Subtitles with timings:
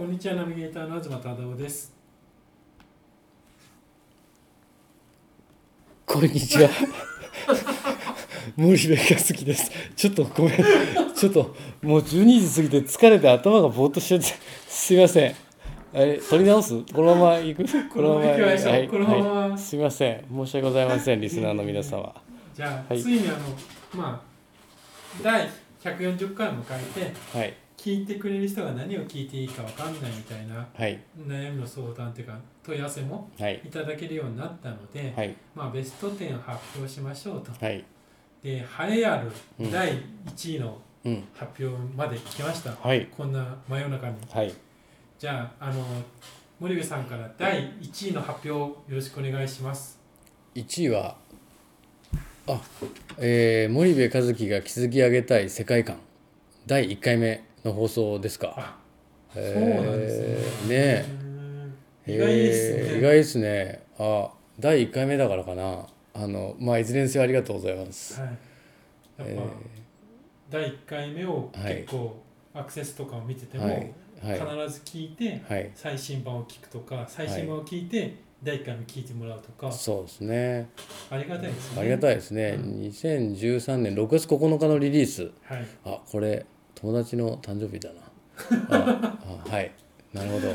[0.00, 1.92] こんにちはナビゲーターの東忠夫です。
[6.06, 6.70] こんにちは。
[8.56, 9.70] 森部和樹です。
[9.94, 10.64] ちょっとごめん。
[11.14, 14.28] ちょっともう12時過ぎて疲れて頭がぼーっとしちゃって
[14.68, 15.34] すいません。
[15.92, 16.82] え取り直す？
[16.94, 17.88] このまま行く？
[17.90, 18.72] このまま行きましょう。
[18.72, 19.48] はいこのまま。
[19.50, 20.24] はいすいません。
[20.34, 22.10] 申し訳ございません リスナーの皆様。
[22.54, 23.02] じゃあ、はい。
[23.02, 23.38] ついにあの
[24.02, 25.46] まあ第
[25.84, 31.00] 140回を迎えてはい聞いてくれる人が何を聞いていいかわかんないみたいなはい。
[31.26, 33.62] 悩みの相談というか問い合わせもはい。
[33.64, 35.34] いただけるようになったので、はい。
[35.54, 37.50] まあ、ベスト10を発表しましょうと。
[37.64, 37.82] はい。
[38.42, 39.94] で栄えあるうん第
[40.26, 41.24] 1位のうん。
[41.34, 43.06] 発表まで来ました、はい。
[43.16, 44.16] こんな真夜中に。
[44.30, 44.52] はい。
[45.18, 45.82] じゃああの
[46.58, 49.98] 森部さんから第1位の発表をよろしくお願いします。
[50.54, 51.16] 1位は
[52.46, 52.60] あ
[53.16, 55.96] えー、森部和樹が築き上げたい世界観。
[56.66, 58.76] 第1回目の放送ですか？
[59.32, 60.68] そうなんですね。
[60.68, 61.04] ね。
[62.06, 62.80] 意外ですね。
[62.80, 62.98] えー。
[62.98, 63.82] 意外ですね。
[63.98, 65.86] あ第1回目だからかな。
[66.12, 68.30] あのまあいずれにせよありがとうございます、はい。
[68.30, 68.36] やっ
[69.18, 69.38] ぱ、え
[70.50, 71.76] 第1回目をはい。
[71.76, 72.16] 結構
[72.52, 73.74] アクセスとかを見てても、はい。
[73.74, 73.84] はい。
[74.66, 75.70] 必ず聞いてはい。
[75.74, 80.68] 最新版を聞くとか最新版を聞いて第1回目聞いてもらうとか、そうですね。
[81.10, 81.80] ありがたいですね。
[81.80, 85.30] ありがたいですね、う2013年6月9日のリリース。
[85.44, 85.66] はい。
[85.84, 88.00] あこれ友達の誕生日だな。
[88.70, 89.70] ああはい。
[90.12, 90.48] なるほど。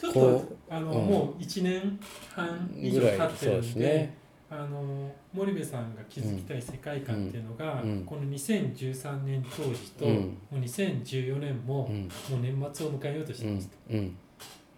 [0.00, 1.06] ちょっことあの、うん。
[1.06, 1.98] もう1年
[2.30, 4.24] 半以上経ってるんでね。
[4.50, 8.04] あの森部さんが築きたい世界観っていうのが、うんうん。
[8.04, 10.14] この2013年当時と、うん。
[10.14, 12.02] もう2014年も、うん。
[12.02, 14.16] もう年末を迎えようとしてうんます、うん。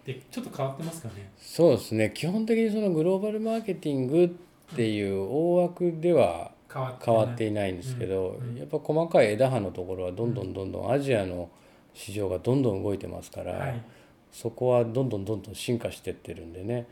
[0.05, 1.31] でちょっと変わってますかね？
[1.37, 2.13] そうですね。
[2.15, 11.49] 基本的にそのグローバルマーケティングっていう大枠では変わって変わっていないんですけど、やっぱ細かい枝葉のところはどんどんどんどんアジアの
[11.95, 13.83] 市場がどんどん動いてますから、はい。
[14.31, 16.87] そこはどんどんどんどん進化してってるんでね。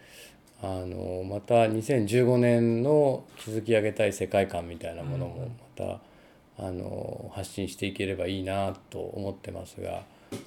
[0.62, 6.00] あのまた2015年の築き上げたい世界観みたいなものもまた、
[6.56, 10.04] あの発信していければいいなと思ってますが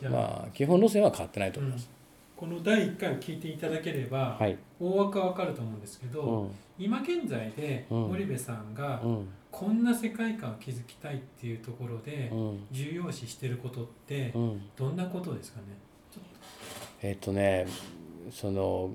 [0.09, 1.96] まあ基本路線は変わってないと思います。
[2.37, 6.51] この第1回を聞いていただければ、はい、大枠はわかると思うんですけど、うん。
[6.77, 8.01] 今現在でうん。
[8.09, 9.27] 森部さんがうん。
[9.49, 12.67] こんな世界観を築きたいっていうところでうん。
[12.71, 14.61] 重要視してることってうん。
[14.77, 15.65] どんなことですかね？
[17.01, 17.65] えっとね
[18.31, 18.91] その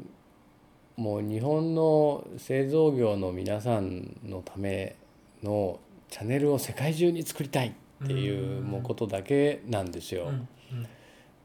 [0.96, 4.94] もう日本の製造業の皆さんのため
[5.42, 10.26] のチャンネルを世界中に作りたいっていうもうことだけなんですよ。
[10.26, 10.48] うん。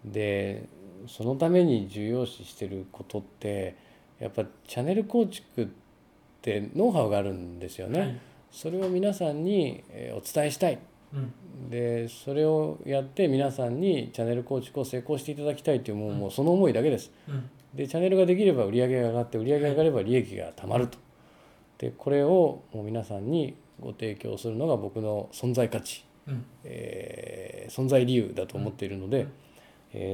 [0.05, 0.11] うん。
[0.11, 0.67] で
[1.07, 3.75] そのために重要視してることって
[4.19, 5.67] やっぱチャンネル構築っ
[6.41, 7.99] てノウハウがあるんですよね。
[7.99, 8.17] はい。
[8.51, 10.79] それを皆さんにえーお伝えしたい。
[11.13, 11.69] うん。
[11.69, 17.11] でそれをやって皆さんにチャンネル構築を成功していただきたいというもうもうその思いだけです。
[17.27, 17.49] うん。
[17.73, 20.97] でチャンネルができれば売り上げが上がって売り上げが上がれば利益がたまると。
[21.77, 26.45] でこれをもう皆さんにご提供するのが僕の存在価値、うん。
[26.63, 29.27] えー存在理由だと思っているので、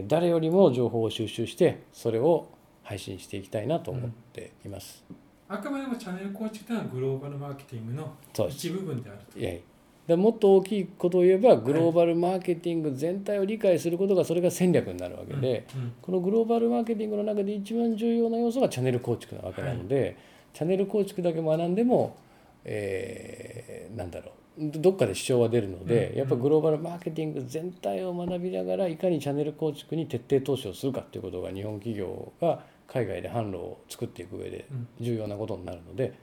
[0.07, 2.47] 誰よりも情報を収集してそれを
[2.83, 5.03] 配信していきたいなと思っています。
[5.47, 8.13] あくまでもチャンネル構築というのはグローバルマーケティングの
[8.49, 9.39] 一部分であると。
[9.39, 9.61] い
[10.07, 20.17] でもっと大きいことを言えばグローバルマーケティング全体を理解することがそれが戦略になるわけで、うんこのグローバルマーケティングの中で一番重要な要素がチャンネル構築なわけなので、
[20.53, 22.17] チャンネル構築だけ学んでも、
[22.65, 26.17] えーなんだろうどどっかで支障は出るので、うん。
[26.19, 34.87] やっぱグローバルマーケティング全体を学びながらいかにチャンネル構築に徹底投資をするかということが日本企業が海外で販路を作っていく上でうん。
[34.99, 36.13] 重要なことになるので、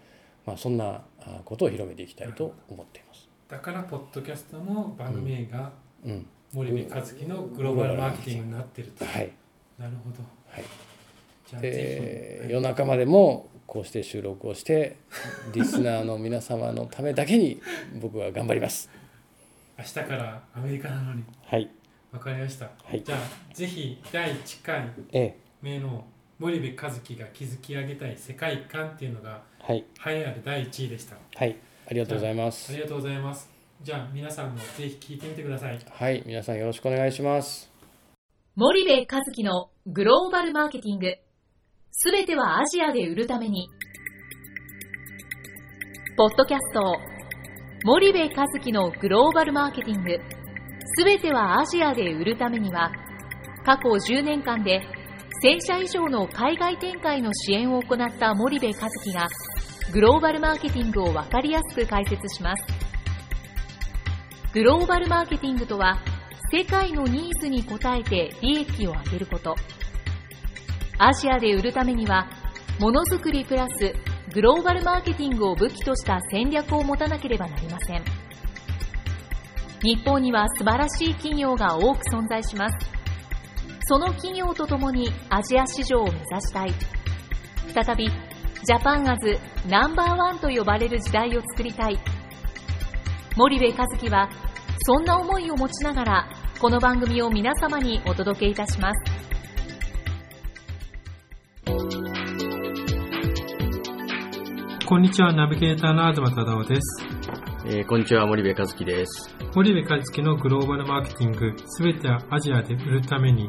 [0.46, 3.28] まあ、そんなあことを広めていきたいと思っています。
[3.48, 5.72] だからポッドキャストの番組名が
[6.04, 9.30] うん、森部和樹のグローバルマーケティングになってると、はい、
[9.78, 10.16] なるほど。
[10.48, 10.64] はい。
[11.60, 14.96] で夜中までもこうして収録をして
[15.54, 17.62] リスナーの皆様のためだけに
[18.00, 18.90] 僕は頑張ります。
[19.78, 21.22] 明日からアメリカなのに。
[21.44, 21.70] はい、
[22.10, 23.00] わかりました、はい。
[23.04, 26.04] じゃあぜひ第1回え目の
[26.40, 31.16] 森部和樹が築き上げたい世界観っていうのがえ、はい、栄えある第1位でした。
[31.36, 31.56] はい、
[31.86, 32.80] ありがとうございまあすり。
[32.80, 33.48] がとうございます。
[33.82, 35.78] じゃあ皆さんもぜひ聞いてみてください。
[35.88, 37.70] はい、皆さんよろしくお願いします。
[38.56, 41.16] 森部和樹のグローバルマーケティング。
[41.92, 43.68] すべてはアジアで売るために。
[46.16, 46.98] ポッドキャスト、
[47.84, 50.18] 森部和樹のグローバルマーケティング。
[50.96, 52.92] すべてはアジアで売るためには、
[53.66, 54.82] 過去10年間で
[55.44, 58.72] 1000社以上の海外展開の支援を行った森部和
[59.04, 59.26] 樹が、
[59.92, 62.64] グローバルマーケティングをわかりやすく解説します。
[64.54, 65.98] グローバルマーケティングとは、
[66.52, 69.54] 世界のニーズに応えて利益を上げること
[71.02, 72.28] アジアで売るためには
[72.78, 73.94] ものづくりプラス
[74.34, 78.04] グローバルマーケティングを武器とした戦略を持たなければなりません。
[79.82, 82.76] 日本には素晴らしい企業が多く存在します。
[83.88, 86.74] その企業とともにアジア市場を目指したい。
[87.74, 91.98] 再びジャパンアズナンバーワンと呼ばれる時代を作りたい。
[93.36, 94.28] 森部和樹は
[94.84, 96.28] そんな思いを持ちながら
[96.60, 99.19] この番組を皆様にお届けいたします。
[104.90, 107.06] こんにちは、ナビゲーターの東忠夫です。
[107.64, 109.32] えーこんにちは、森部和樹です。
[109.54, 113.48] 森部和樹のグローバルマーケティング、すべてはアジアで売るために、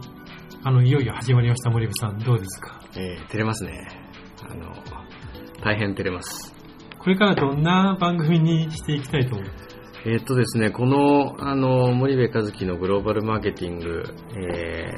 [0.64, 2.80] あの、いよいよ始まりました、森部さん、どうですか？
[2.96, 3.88] えー照れますね。
[4.48, 4.72] あの、
[5.64, 6.54] 大変照れます。
[7.00, 9.50] これからどんな番組にしていきたいと思う？
[10.03, 14.03] えーっとですね、この、あの、森部和樹のグローバルマーケティング、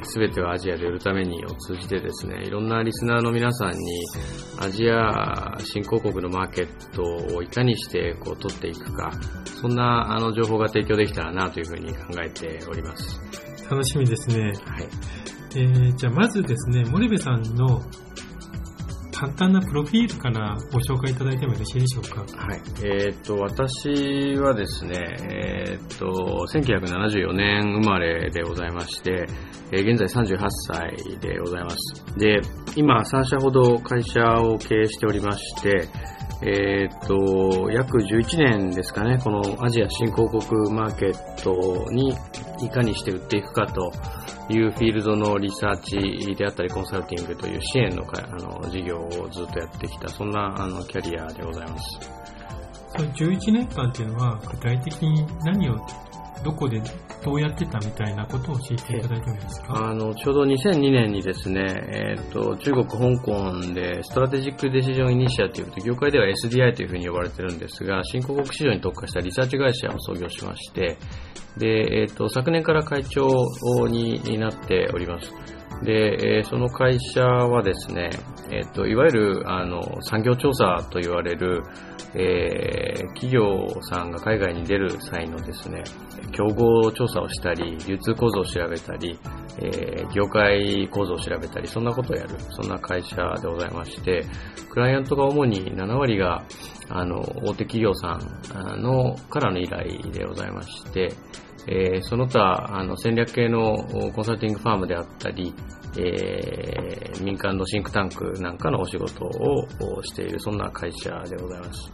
[0.04, 4.06] すべてはアジアで売るためにを通じてですね、いろんなリスナーの皆さんに、
[4.60, 9.12] アジア新興国のマーケットをいかにしてこう取っていくか、
[9.60, 13.20] そんなあの情報が提供できたらなというふうに考えております。
[13.70, 14.54] 楽しみですね。
[14.66, 14.88] はい。
[15.56, 17.82] えー、じゃあまずですね、森部さんの
[19.24, 22.26] 簡単なプロフィールからご紹介いただいてもよろしいでしょうか？
[22.46, 22.62] はい。
[22.84, 24.98] えーっと、私はですね、
[25.32, 29.26] えーっと、1974年生まれでございまして、
[29.72, 31.78] えー現在38歳でございます。
[32.18, 32.42] で、
[32.76, 35.88] 今3社ほど会社を経営しておりまして、
[36.46, 40.42] えっと、約11年ですかね、このアジア新興国
[40.74, 42.14] マーケットに
[42.62, 43.92] いかにして売っていくかと
[44.50, 52.00] いうフィールドのリサーチであったりコンサルティングという支援のかあの事業をずっとやってきた、そんなあのキャリアでございます。
[52.96, 55.78] その11年間っていうのは具体的に何を
[56.44, 56.82] どこで
[57.24, 59.88] どうやってたみたいなことを教えていただいてもいいですか？
[59.88, 61.62] あの、ちょうど2002年にですね、
[61.92, 70.98] えっ、と、中国、香港で、 Strategic Decision Initiative と、業界では SDI というふうに呼ばれてるんですが、新興国市場に特化したリサーチ会社を創業しまして、
[71.58, 73.28] で、えっ、と、昨年から会長
[73.88, 75.32] になっております。
[75.84, 78.12] で、えその会社はですね、
[78.52, 81.64] えっ、と、いわゆる、あの、産業調査と言われる、
[82.16, 85.84] えー企業さんが海外に出る際のですね、
[86.32, 89.18] 競合調査をしたり、流通構造を調べたり、
[89.60, 94.26] えー業界構造を調べたり、そんなことをやる、そんな会社でございまして、
[94.70, 96.44] クライアントが主に7割が、
[96.90, 101.14] あの、大手企業さんの、からの依頼でございまして、
[101.68, 105.54] えーその他、あの、戦略系のおコンサルティングファームであったり、
[105.98, 109.68] えー民間のシンクタンクなんかのお仕事を
[109.98, 111.92] おしている、そんな会社でございます。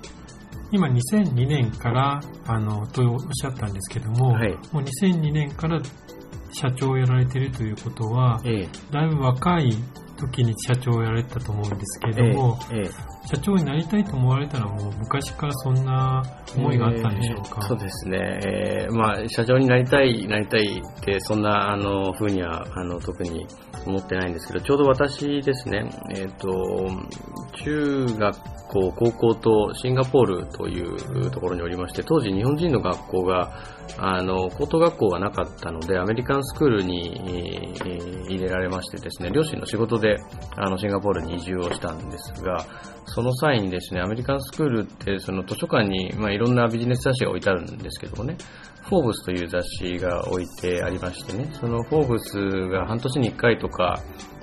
[0.72, 4.52] 今2002年からあのとおっしゃったんですけども、はい。
[4.72, 5.82] もう2002年から
[6.52, 8.70] 社長をやられているということはええ。
[8.92, 9.72] だいぶ若い
[10.18, 16.24] 時に社長をやられてたと思うんですけれども、ええ社長になりたいと思われたのはもう昔からそんな
[16.58, 18.40] 思いがあったんでしょうか、えーそうですね。
[18.44, 23.46] えーまあ、社長になりたい、なりたいって、そんな、あの、ふうには、あの、特に
[23.86, 26.90] 思ってないんですけど、ちょうど私ですね、えっ、と、
[27.64, 28.38] 中学
[28.68, 33.54] 校、高校とシンガポールというところにおりまして、当時日本人の学校が、
[34.00, 37.22] あの、高等学校がなかったので、アメリカンスクールに
[37.86, 40.18] えー入れられましてですね、両親の仕事で、
[40.56, 42.66] あの、シンガポールに移住をしたんですが、
[43.06, 48.38] その際にですね、アメリカンスクールって、その図書館に、まあ、いろんなビジネス雑誌が置いてあるんですけどもね、
[48.84, 54.02] フォーブスという雑誌が置いてありましてね、そのフォーブスが半年に1回とか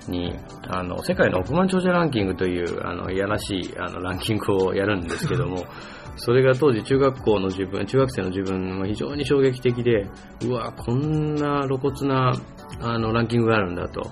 [0.08, 0.34] に、
[0.68, 5.64] あの、世界の億万長者ランキングという、あの、いやらしい、あの、ランキングをやるんですけども、
[6.16, 10.06] それが当時中学校の自分、中学生の自分は非常に衝撃的で、
[10.44, 12.32] うわ、こんな露骨な、
[12.80, 14.10] あの、ランキングがあるんだと。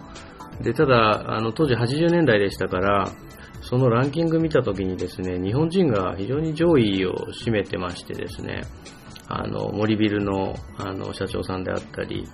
[0.60, 3.08] で、ただ、あの、当時80年代でしたから、
[3.64, 8.62] そのランキング見たときにですね、日本人が非常に上位を占めてましてですね、
[9.26, 12.28] あの、森ビルの、あの、社長さんであったり、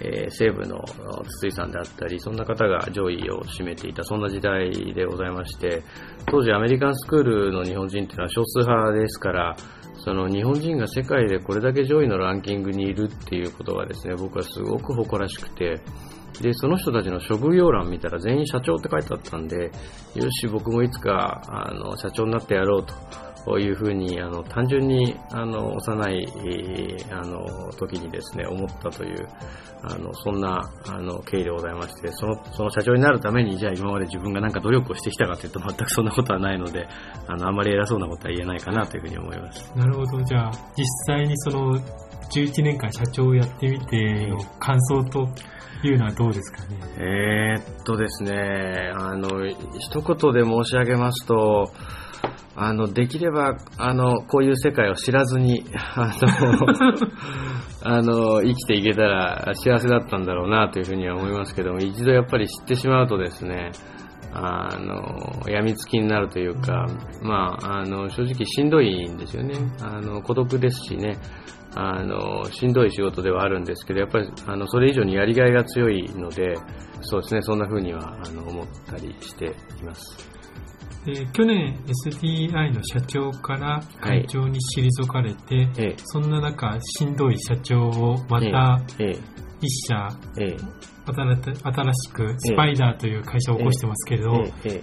[0.00, 0.82] えー西部の
[1.28, 5.84] 筒井さんであったり、そんな方が上位を占めていた、そんな時代でございまして、
[6.26, 9.56] 当時アメリカンスクールの日本人っていうのは少数派ですから、
[9.98, 15.80] その日本人が世界でこれだけ上位のランキングにいるっていうことがですね、僕はすごく誇らしくて、
[16.40, 19.70] で、その人たちの職業欄見たら全員社長って書いてあったんで、
[20.14, 22.94] よし、僕もいつか、あの、社長になってやろうと。
[23.58, 26.26] いうふうに、あの、単純に、あの、幼い、
[27.10, 29.26] あの、時にですね、思ったという、
[29.82, 36.86] あの、そんな、あの、経緯でございまして、その、その社長になるために、じゃあ今まで自分がなんか努力をしてきたかというと全くそんなことはないので、
[37.26, 39.72] あの、あまり偉そうなことは言えないかなというふうに思います。
[39.76, 41.80] なるほどじゃあ実際にその
[42.34, 45.28] 11年間社長をやってみての感想と
[45.84, 46.78] いうのはどうですかね？
[46.98, 49.46] えー、っとですね、あの、
[49.78, 51.72] 一言で申し上げますと、
[52.54, 55.64] あの、できれば、あの、こういう世界を知らずに、
[55.96, 57.08] あの、
[57.96, 63.70] あの、生きていけたら幸せだったんだろうなというふうには思いますけども、一度やっぱり知ってしまうとですね、
[64.34, 66.86] あの、病みつきになるというか、
[67.22, 69.54] まあ、あの、正直しんどいんですよね。
[69.82, 71.18] あの、孤独ですしね、
[71.74, 76.54] あの、しんどい仕事ではあるんですけど、やっぱり、あの、それ以上にやりがいが強いので、
[77.00, 79.46] そうですね、そんな風には、あの、思ったりして
[79.80, 80.32] います。
[81.04, 88.80] で去年 SDI の社長から会長に退かれて、はいそんな中しんどい社長をまた
[89.62, 90.08] 一社、
[91.64, 94.32] 新しくスパイダーという会社を起こしてますけれど、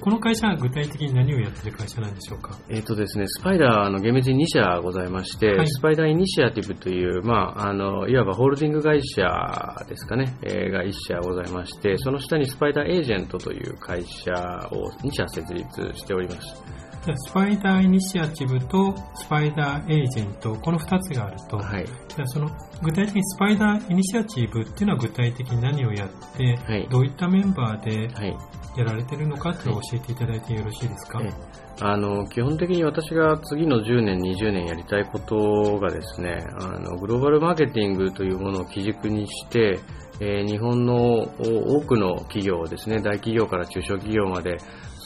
[0.01, 2.57] この会社は具体的に何をやってる会社なんでしょうか？
[2.69, 14.31] えっ、とですね、スパイダーの厳密に2社ございまして、はい、スパイダーイニシアティブという、まあ、あの、いわばホールディング会社ですかね、えー、が1社ございまして、その下にスパイダーエージェントという会社
[14.71, 16.88] を2社設立しております。
[17.01, 22.49] スパイダーイニシアチブとスパイダーエージェント、この2つがあると、はい、じゃその
[22.81, 28.09] 具体的にスパイダーイニシアチブっていうのは具体的に何をやって、はい、どういったメンバーで
[28.75, 31.33] やられてるのかっていうのを教えていただいてよろしいですか、はい、
[31.81, 39.79] あの基本的に私が次の10年、20年やりたいことがですねあのグローバルマーケティングというものを基軸にして、
[40.19, 44.57] えー、日本の多くの企業ですね大企業から中小企業まで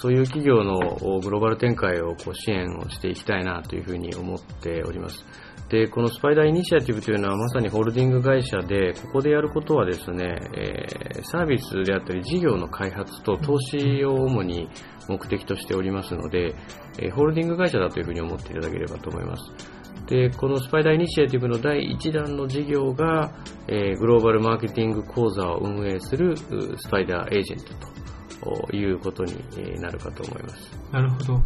[0.03, 0.79] そういう企業の
[1.21, 5.23] グローバル展開をこう支援をしていきたいなというふうに思っております。
[5.69, 14.67] で、このスパイダーイニシアティブというのはまさにホールディング会社で、ここでやることはですね、え、サービスであったり事業の開発と投資を主に
[15.07, 16.53] 目的としておりますので、
[16.99, 19.53] え、ホールディング会社だというふうに思っていただければと思います。
[20.07, 23.31] で、このスパイダーイニシアティブの第1弾の事業が、
[23.69, 27.92] え、グローバルマーケティング講座を運営するスパイダーエージェントと
[28.73, 29.35] いうことに
[29.79, 30.71] なるかと思います。
[30.91, 31.41] なるほど。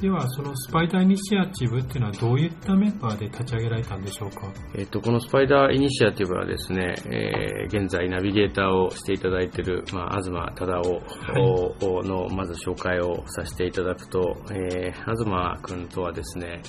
[0.00, 4.52] では、そのスパイダーイニシアチブっていうのはどういったメンバーで立ち上げられたんでしょうか？
[4.74, 16.60] えっ、と、このスパイダーイニシアティブはですね、えー、現在ナビゲーターをしていただいている、まあ、東忠夫の、まず紹介をさせていただくと、えー、東君とはですね、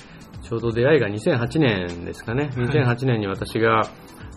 [0.42, 3.90] ちょうど出会いが2008年ですかね、2008年に私が、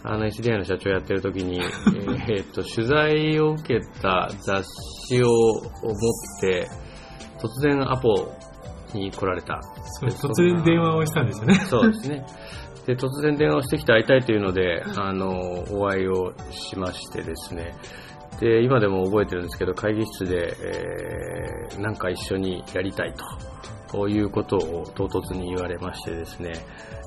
[0.04, 1.60] あの SDI の社長やってる時に、
[2.30, 4.66] えー、っと、取材を受けた雑
[5.08, 6.68] 誌を持って、
[7.40, 8.32] 突然アポ
[8.94, 9.62] に来られた。
[10.02, 11.56] 突然電話をしたんですよね。
[11.70, 12.26] そうですね。
[12.86, 15.30] で、突然電話をしてきて会いたいというので、あの、
[15.72, 17.76] お会いをしましてですね。
[18.40, 20.56] で、今でも覚えてるんですけど、会議室で、
[21.72, 23.24] えー、なんか一緒にやりたいと。
[23.92, 26.54] こういうことを唐突に言われましてですね、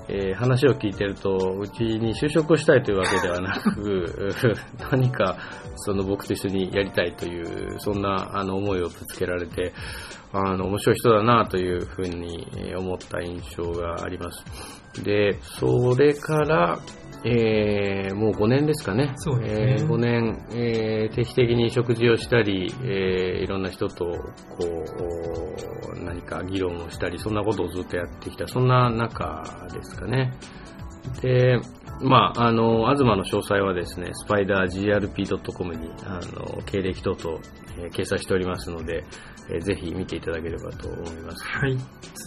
[0.08, 4.30] えー、話を聞いてると、うちに就職をしたいというわけではなく、
[4.90, 5.36] 何か
[5.76, 9.72] その僕と一緒にやりたいという、そんなあの思いをぶつけられて、
[10.32, 14.44] あの面白い人だなというふうに思った印象があります。
[15.02, 16.78] で、それから、
[17.24, 19.12] えー、もう5年ですかね。
[19.16, 19.76] そうですね。
[19.80, 24.04] えー、5年、えー、定期的に食事をしたり、えー、いろんな人と、
[24.58, 24.66] こ
[25.94, 29.42] う、何か議論をしたり、そんなことをずっとやってきた、そんな中
[29.72, 30.32] ですかね。
[31.20, 31.60] で、
[32.02, 37.38] まあ、あの、東の詳細はですね、スパイダー GRP.com に、あの、経歴等々、
[37.78, 39.04] えー、掲載しておりますので、
[39.50, 41.44] えー、ぜひ見ていただければと思います。
[41.44, 41.76] はい。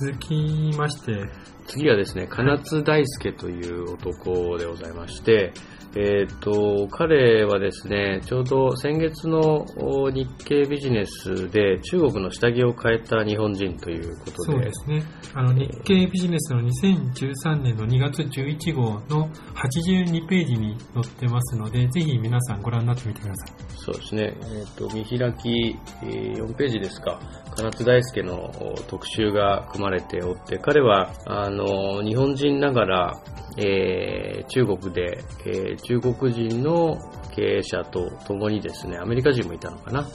[0.06, 1.30] 続きまして、
[1.68, 5.54] 次はですね、金津大輔という男でございまして、
[6.00, 9.66] えっ、ー、と、彼はですね、ちょうど先月の
[10.12, 14.34] 日経ビジネスで中国の下着を変えた日本人ということで。
[14.38, 15.04] そうですね。
[15.34, 23.56] あの、日経ビジネスの2013年の2月11号の82ページに載ってますので、ぜひ皆さんご覧になってみてください。
[23.75, 24.38] そうですね。
[24.39, 27.20] えっ、ー、と、見開き、えー、4ページですか。
[27.56, 28.54] 金津大輔の
[28.88, 33.13] 特集が組まれておって、彼は、あの、日本人ながら、
[33.58, 36.98] えー、中国で、えー、中国人の
[37.34, 40.06] 経営者と共にですね、アメリカ人もいたのかな。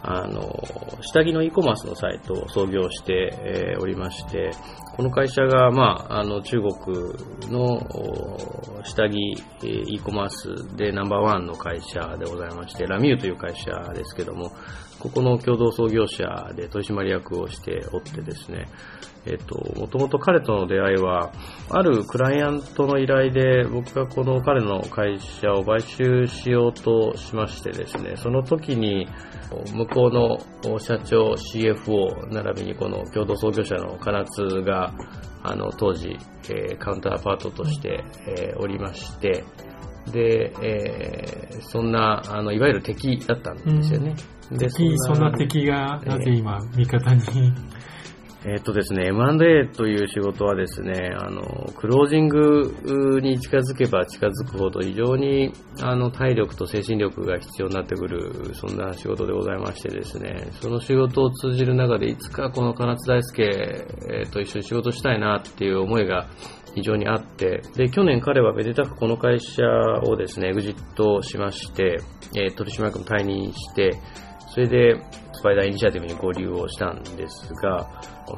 [0.00, 0.62] あの、
[1.00, 4.52] 下着の e コマースのサイトを創業して、え、おりまして、
[4.96, 7.80] この会社が、まあ、あの、中国の
[8.84, 14.52] 下着 e コマースでナンバーワンの会社でございまして、ラミューという会社ですけども、
[14.98, 18.68] ここの共同創業者で取締役をしておってですね、
[19.26, 21.32] えっと、もともと彼との出会いは、
[21.70, 29.06] あるクライアントの依頼で、僕がこの彼の会社を買収しようとしましてですね、その時に、
[29.72, 30.10] 向こ
[30.62, 34.92] うの社長 CFO 並びにこの共同創業者の金津が
[35.42, 36.18] あの当時、
[36.50, 39.44] えー、カウンターパートとして、えー、おりまして
[40.12, 44.14] で、えー、そんなあのいわゆる敵だったんですよね。
[44.50, 47.22] うん、でそんな敵がなぜ今、味方に？
[48.44, 51.42] えっとですね、M&A という仕事はですね、あの、
[51.76, 55.52] クロージングに近づけば近づくほど非常に
[55.82, 63.86] あの体力と精神力が必要になってくる、そんな仕事でございましてですね、その仕事を通じる中でいつかこの金津大輔
[64.30, 66.28] と一緒に仕事したいなっていう思いが
[66.76, 69.64] 非常にあって、で、去年彼はめでたくこの会社
[70.04, 71.98] をですね、エグジットしまして、
[72.36, 73.98] え取締役も退任して、
[74.58, 75.00] それで
[75.34, 77.88] スパイダーイニシアティブに合流をしたんですが、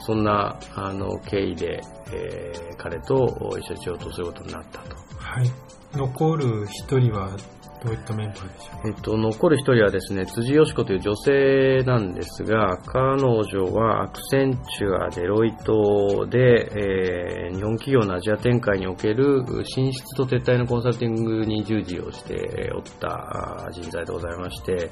[0.00, 1.81] そんなあの経緯で、
[2.12, 4.97] えー、彼と一緒に仕事をすることになったと。
[5.17, 5.50] はい。
[5.95, 7.35] 残る一人は
[7.83, 24.91] どういったメンバーでしょうか、えっと、残る一人はですね、辻よし子という女性なんですが、彼女はアクセンチュア、デロイトで、えー、日本企業のアジア展開における進出と撤退のコンサルティングに従事をしておった人材でございまして、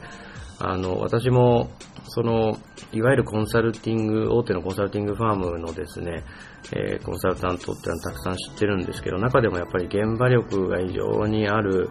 [0.60, 1.70] あの、私も、
[2.08, 2.58] その、
[2.92, 6.24] いわゆるコンサルティング、大手のコンサルティングファームのですね、
[6.72, 11.90] えー、コンサルタントってのはたくさん知ってるんですけど、中でもやっぱり現場力が非常にある、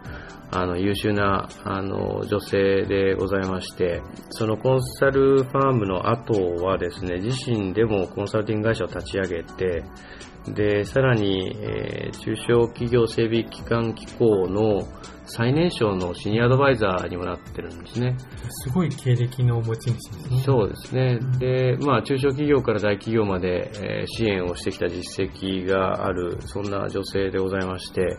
[0.51, 6.33] あの、優秀な、あの、女性でございまして、そのコンサルファームの後
[6.65, 9.83] はですね、自身でもコンサルティング会社を立ち上げて、
[10.53, 14.87] で、さらに、えー、中小企業整備機関機構の
[15.27, 18.15] 最年少のシニアアドバイザーにもなってるんですね。
[18.49, 20.41] すごい経歴の持ち主ですね。
[20.45, 21.19] そうですね。
[21.37, 28.17] で、まあ、中小企業から大企業まで、えー、支援をしてきた実績がある、そんな女性でございまして、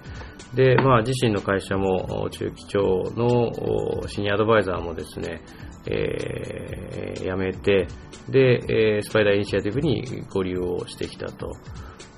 [0.55, 2.81] で、まあ、自身の会社も、中期長
[3.17, 5.43] のシニアアドバイザーもですね、
[5.87, 7.87] えー、辞めて、
[8.29, 11.53] で、えー、スパイダーイニシアティブに合流をしてきたと。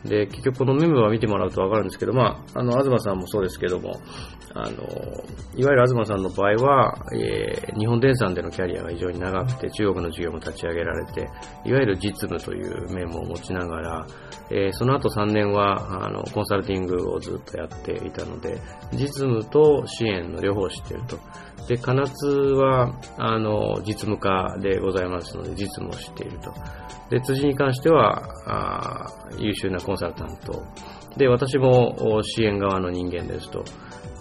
[0.05, 4.01] で、結局このメンバーを見てもらうとわかるんですけど、まあ、あの、東さんもそうですけども、
[4.53, 4.83] あの、
[5.55, 11.29] いわゆる東さんの場合は、えー、日本電産でのキャリアが非常に長くて、中国の事業も立ち上げられて、
[11.65, 14.07] いわゆる実務という面も持ちながら、
[14.51, 18.59] えー、その後3年は、あの、コンサルティングをずっとやっていたので、
[18.93, 21.19] 実務と支援の両方を知っていると。
[21.69, 26.53] で、金津は、あの、実務家でございますので、実務を知っていると。
[27.11, 29.07] で、辻に関しては、あ
[29.39, 30.65] 優秀なコンサルタント。
[31.17, 33.65] で、私も支援側の人間ですと。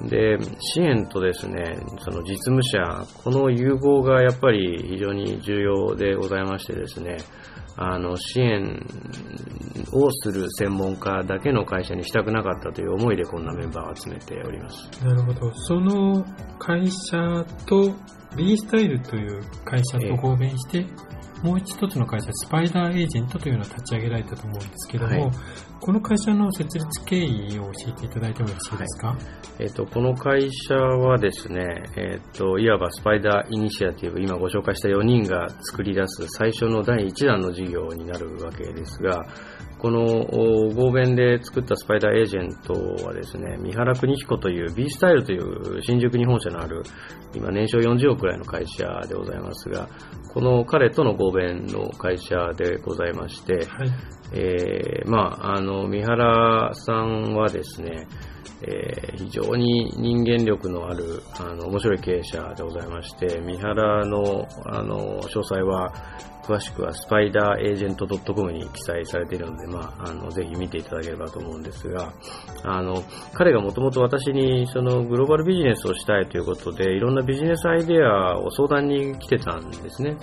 [0.03, 7.17] で、支援とですね、その実務者、この融合がやっぱり非常に重要でございましてですね、
[7.75, 8.85] あの、支援
[9.93, 14.89] をする専門家だけの会社にしたくなかったという思いでこんなメンバーを集めております。
[15.03, 15.53] なるほど。
[15.53, 16.25] その
[16.57, 17.93] 会社と
[18.35, 20.85] B スタイルという会社と合弁して、
[21.43, 25.31] もう一つの会社、スパイダーエージェントというのを立ち上げられたと思うんですけども、はい、
[25.79, 29.17] この会社の設立経緯を教えていただいてもよろしいですか、はい、
[29.59, 39.25] えーと、この会社はですね、えーと、いわばスパイダーイニシアティブ、今ご紹介した4人が作り出す最初の第1弾の事業になるわけですが、
[39.79, 40.25] この
[40.73, 42.73] 合弁で作ったスパイダーエージェント
[43.05, 46.83] はですね、三原邦彦という B スタイルという新宿に本社のある
[47.33, 49.87] 今年商40億くらいの会社でございますが、
[50.33, 53.91] この彼との合弁の会社でございまして、はい、
[54.33, 58.07] えー、まあ、あの、三原さんはですね、
[58.61, 65.93] えー、非常に人間力のある、あの、面白い経営者でございまして、三原の、あの、詳細は、
[66.49, 72.11] 詳しくはスパイダーエージェント .com に記載されているので、まあ、あの、ぜひ見ていただければと思うんですが、
[72.63, 80.17] あの、彼がもともと私にそのグローバルビジネスをしたいということで、いろんなビジネスアイデアを相談に来てたんですね。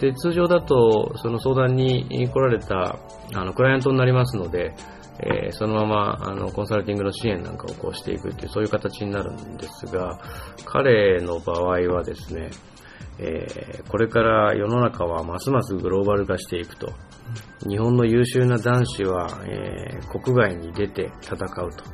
[0.00, 2.98] で、通常だと、その相談に来られた、
[3.34, 4.74] あの、クライアントになりますので、
[5.20, 10.18] えー、そのままあのコンサルティングの支援なんかをこうしていくっていうそういう形になるんですが
[10.64, 12.50] 彼の場合はですね、
[13.18, 16.92] えー、これから世の中はますますグローバル化していくと。
[17.66, 21.84] 日本の優秀な男子は、えー、国外に出て戦うと。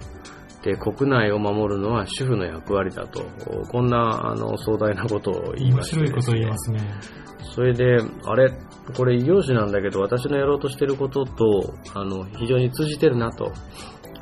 [0.63, 3.23] で、国内を守るのは主婦の役割だと。
[3.69, 6.81] こんな、あの、壮大なことを言いました、ね、面白いことを言いますね。
[7.55, 8.53] それで、あれ、
[8.97, 13.53] これ異業種なんだけど、私のやろうとしてることと、あの、非常に通じてるなと。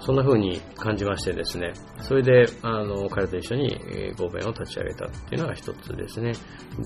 [0.08, 3.78] そんな風に感じましてですね、それで、あの、彼と一緒に
[4.16, 6.32] 合弁を立ち上げたっていうのが一つですね。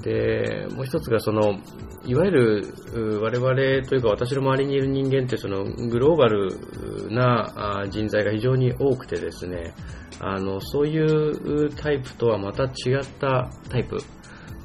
[0.03, 1.61] で、もう一つがその、
[2.05, 3.55] いわゆる我々
[3.87, 9.73] というか私の周りにいる人間ってそのグローバルな人材が非常に多くてですね、
[10.19, 14.01] あの、そういうタイプとはまた違ったタイプ。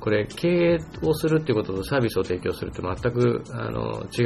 [0.08, 4.24] これ経営をするっていうこととサービスを提供するって全くあの違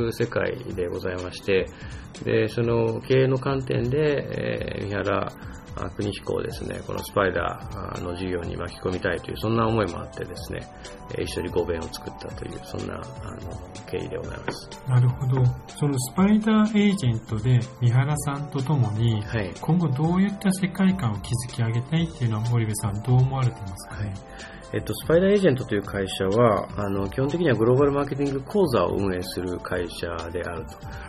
[0.00, 1.68] う世界でございまして、
[2.24, 5.32] でその経営の観点で、えー、三原
[5.96, 10.66] 国彦をですね、このスパイダーの事業に巻き込みたいという、そんな思いもあってですね、
[11.16, 13.02] 一緒に合弁を作ったという、そんなあの
[13.86, 14.70] 経緯でございます。
[14.88, 15.44] なるほど。
[15.68, 24.14] そのスパイダーエージェントで三原さんとともに、はい、今後どういった世界観を築き上げたいっていうのは森部さんどう思われてますか、はい
[24.74, 30.64] えっと、スパイダーエージェントという会社は、あの、基本的にはグローバルマーケティング講座を運営する会社である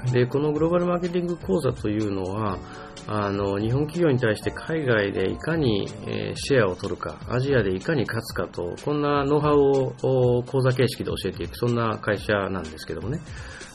[0.06, 0.12] と。
[0.12, 2.60] で、このグローバルマーケティング講座というのは、
[3.08, 13.20] あの、日本企業に対して海外でいかに、えー、シェアを取るか、アジアでいかに勝つかと、こんなノウハウを講座形式で教えていく、そんな会社なんですけどもね。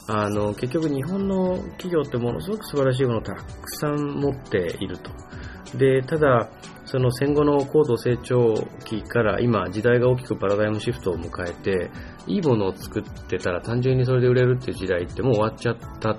[0.07, 3.45] あの、結局日本の企業ってものすごく素晴らしいものをたく
[3.81, 5.11] さん持っていると。
[5.77, 6.49] で、ただ、
[6.91, 11.89] その戦後の高度成長期から今時代が大きくパラダイムシフトを迎えて、
[12.27, 16.19] いいものを作ってたら単純にそれで売れるっていう時代ってもう終わっちゃった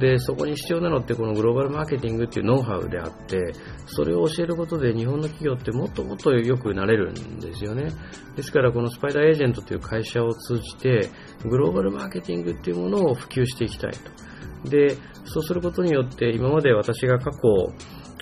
[0.00, 3.52] で、そこに必要なのってこのグローバルマーケティングっていうノウハウであって、
[3.86, 7.92] それを教えることで日本の企業ってもっともっと良くなれるんですよね。
[8.34, 11.10] ですからこのスパイダーエージェントという会社を通じて、
[11.44, 14.70] グローバルマーケティングっていうものを普及していきたいと。
[14.70, 17.38] で、そうすることによって今まで私が過去、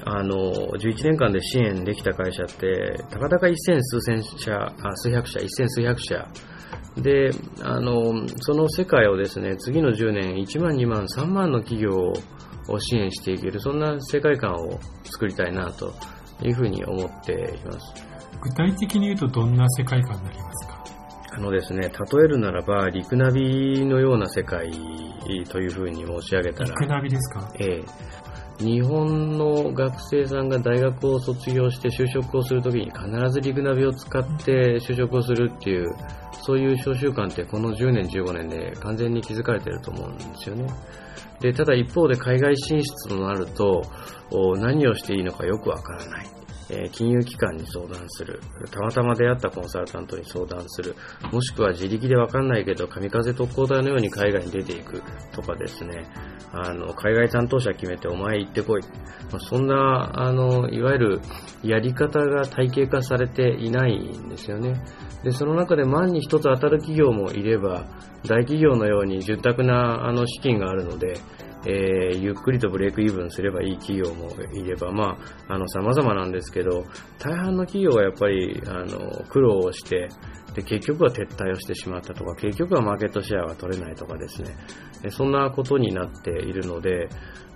[0.04, 0.34] あの、
[0.78, 6.26] 11年間で支援できた会社って、たかだか一千数千社、あ数百社、一千数百社
[6.96, 7.30] で、
[7.62, 11.90] あの、その世界をですね、次の10年、1万、2万、3万の企業
[12.68, 15.92] を支援していける、そんな世界観を作りたいなと
[16.42, 18.04] いうふうに思っています。
[18.42, 20.84] 具体的に言うとどんな世界観になりますか？
[21.32, 21.88] あのですね、例
[22.24, 24.70] えるならば、陸ナビのような世界
[25.48, 26.70] というふうに申し上げたら。
[26.70, 27.52] 陸ナビですか？
[27.60, 27.84] ええ。
[28.60, 35.88] 日本の学生さんが大学を卒業して就職をするときに必ずリグナビを使って就職をするっていう、
[36.42, 40.66] そういう召集感ってこの10年、15年で完全に築かれてると思うんですよね。
[41.40, 43.82] で、ただ一方で海外進出となると、
[44.58, 46.39] 何をしていいのかよくわからない。
[46.70, 50.94] え金融機関に相談する、たまたま出会ったコンサルタントに相談する、
[51.32, 55.02] もしくは自力でわかんないけど、神風特攻隊のように海外に出ていく
[55.32, 56.06] とかですね、
[56.52, 58.82] あの、海外担当者決めてお前行ってこい。
[59.30, 61.20] まあ、そんな、あの、いわゆる
[61.62, 64.82] やり方が体系化されていないんですよね。
[65.22, 67.86] で、その中で万に一つ当たる企業もいれば、
[68.24, 71.18] 大企業のように潤沢なあの資金があるので、
[71.66, 75.18] えー、ゆっくりとブレイクイーブンすればいい企業もいれば、ま
[75.48, 76.84] あ、あの、様々なんですけど、
[77.18, 80.08] 大半の企業はやっぱり、あの、苦労をして、
[80.54, 84.56] で、結局は撤退をしてしまったとか、結局はマーケットシェアが取れないとかですね、
[85.10, 87.08] そんなことになっているので、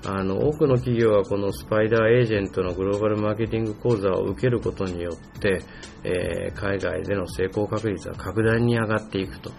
[0.06, 5.62] あの、多くの企業はこのスパイダーエージェントのグローバルマーケティング講座を受けることによって、
[6.04, 9.50] えー、海外での成功確率は格段に上がっていくと。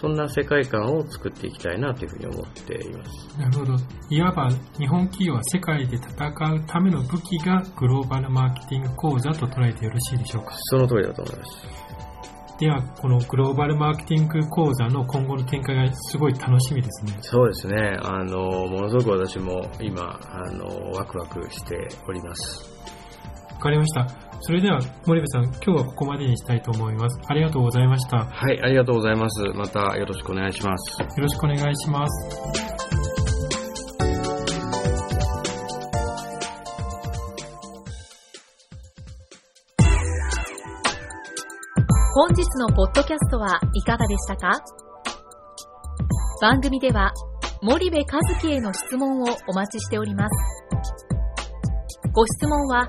[0.00, 3.38] そんな世界観を作っていきたいなというふうに思っています。
[3.38, 3.74] なるほど。
[4.08, 11.90] いわば日本企業は世界で戦うための武器がグローバルマーケティング講座と捉えてよろしいでしょうかその通りだと思います。
[12.58, 17.16] では、このグローバルマーケティング講座の今後の展開がすごい楽しみですね。
[17.20, 17.98] そうですね。
[18.02, 22.70] あの、ものすごく私も今、あの、ワクワクしております。
[23.52, 24.29] わかりました。
[24.42, 27.20] それでは森部さん、今日はここまでにしたいと思います。
[27.28, 28.24] ありがとうございました。
[28.24, 29.42] はい、ありがとうございます。
[29.54, 31.02] またよろしくお願いします。
[31.02, 32.30] よろしくお願いします。
[42.14, 44.60] 本日のポッドキャストはいかがでしたか？
[46.40, 47.12] 番組では
[47.62, 50.32] 森部和樹への質問をお待ちしております。
[52.12, 52.88] ご質問は